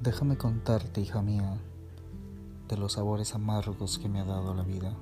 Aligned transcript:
Déjame 0.00 0.36
contarte, 0.36 1.00
hija 1.00 1.22
mía, 1.22 1.56
de 2.68 2.76
los 2.76 2.92
sabores 2.92 3.34
amargos 3.34 3.98
que 3.98 4.10
me 4.10 4.20
ha 4.20 4.24
dado 4.24 4.52
la 4.52 4.62
vida. 4.62 4.92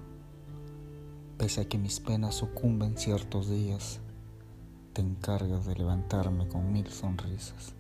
Pese 1.37 1.63
a 1.63 1.69
que 1.69 1.79
mis 1.79 1.99
penas 1.99 2.37
sucumben 2.37 2.97
ciertos 2.97 3.51
días, 3.51 3.99
te 4.93 5.03
encargas 5.03 5.67
de 5.67 5.75
levantarme 5.75 6.47
con 6.47 6.73
mil 6.73 6.87
sonrisas. 6.87 7.75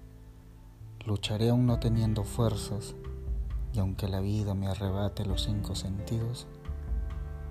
Lucharé 1.07 1.51
aún 1.51 1.67
no 1.67 1.79
teniendo 1.79 2.25
fuerzas, 2.25 2.97
y 3.73 3.79
aunque 3.79 4.09
la 4.09 4.19
vida 4.19 4.55
me 4.55 4.67
arrebate 4.67 5.25
los 5.25 5.45
cinco 5.45 5.77
sentidos, 5.77 6.49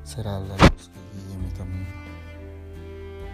será 0.03 0.41
la 0.41 0.57
luz 0.57 0.89
que 0.89 1.30
guíe 1.30 1.38
mi 1.38 1.52
camino. 1.53 1.89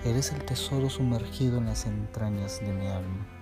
Eres 0.06 0.32
el 0.32 0.46
tesoro 0.46 0.92
sumergido 0.92 1.58
en 1.58 1.66
las 1.66 1.88
entrañas 1.88 2.60
de 2.60 2.72
mi 2.72 2.86
alma 2.86 3.39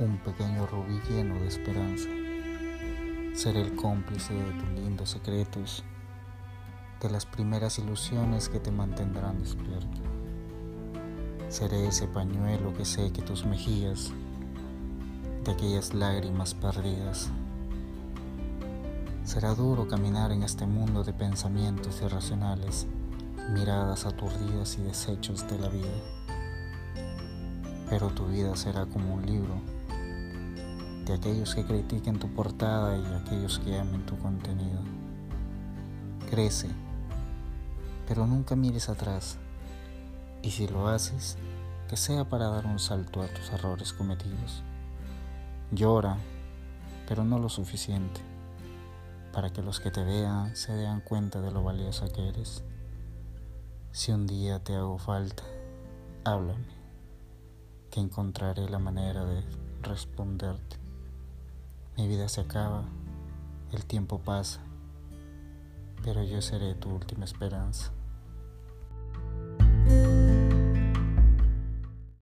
un 0.00 0.18
pequeño 0.18 0.66
rubí 0.66 1.00
lleno 1.08 1.34
de 1.36 1.46
esperanza. 1.46 2.08
Seré 3.34 3.60
el 3.60 3.76
cómplice 3.76 4.34
de 4.34 4.52
tus 4.52 4.68
lindos 4.70 5.10
secretos, 5.10 5.84
de 7.00 7.10
las 7.10 7.26
primeras 7.26 7.78
ilusiones 7.78 8.48
que 8.48 8.58
te 8.58 8.72
mantendrán 8.72 9.38
despierto. 9.38 10.00
Seré 11.48 11.86
ese 11.86 12.08
pañuelo 12.08 12.74
que 12.74 12.84
seque 12.84 13.22
tus 13.22 13.44
mejillas 13.44 14.12
de 15.44 15.52
aquellas 15.52 15.94
lágrimas 15.94 16.54
perdidas. 16.54 17.30
Será 19.24 19.54
duro 19.54 19.86
caminar 19.86 20.32
en 20.32 20.42
este 20.42 20.66
mundo 20.66 21.04
de 21.04 21.12
pensamientos 21.12 22.02
irracionales, 22.02 22.88
miradas 23.52 24.06
aturdidas 24.06 24.76
y 24.78 24.82
desechos 24.82 25.46
de 25.48 25.58
la 25.58 25.68
vida. 25.68 25.94
Pero 27.88 28.08
tu 28.08 28.26
vida 28.26 28.56
será 28.56 28.86
como 28.86 29.14
un 29.14 29.24
libro 29.24 29.74
de 31.04 31.12
aquellos 31.12 31.54
que 31.54 31.64
critiquen 31.64 32.18
tu 32.18 32.28
portada 32.28 32.96
y 32.96 33.04
aquellos 33.14 33.58
que 33.58 33.78
amen 33.78 34.06
tu 34.06 34.16
contenido. 34.18 34.80
Crece, 36.30 36.68
pero 38.08 38.26
nunca 38.26 38.56
mires 38.56 38.88
atrás. 38.88 39.38
Y 40.42 40.50
si 40.50 40.66
lo 40.66 40.88
haces, 40.88 41.36
que 41.88 41.96
sea 41.96 42.28
para 42.28 42.48
dar 42.48 42.66
un 42.66 42.78
salto 42.78 43.22
a 43.22 43.28
tus 43.28 43.50
errores 43.50 43.92
cometidos. 43.92 44.62
Llora, 45.70 46.16
pero 47.06 47.24
no 47.24 47.38
lo 47.38 47.48
suficiente, 47.48 48.20
para 49.32 49.52
que 49.52 49.62
los 49.62 49.80
que 49.80 49.90
te 49.90 50.04
vean 50.04 50.56
se 50.56 50.72
den 50.72 51.00
cuenta 51.00 51.40
de 51.40 51.50
lo 51.50 51.62
valiosa 51.62 52.08
que 52.08 52.28
eres. 52.28 52.62
Si 53.92 54.10
un 54.12 54.26
día 54.26 54.62
te 54.62 54.74
hago 54.74 54.98
falta, 54.98 55.44
háblame, 56.24 56.64
que 57.90 58.00
encontraré 58.00 58.68
la 58.68 58.78
manera 58.78 59.24
de 59.24 59.42
responderte. 59.82 60.83
Mi 61.96 62.08
vida 62.08 62.28
se 62.28 62.40
acaba, 62.40 62.82
el 63.72 63.84
tiempo 63.84 64.18
pasa, 64.18 64.60
pero 66.02 66.24
yo 66.24 66.42
seré 66.42 66.74
tu 66.74 66.90
última 66.90 67.24
esperanza. 67.24 67.92